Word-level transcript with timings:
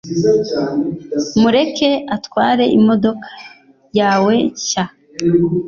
mureke 1.41 1.89
atware 2.15 2.65
imodoka 2.77 3.27
yawe 3.99 4.33
nshya 4.51 4.83